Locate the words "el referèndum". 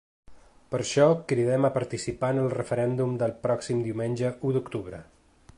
2.45-3.15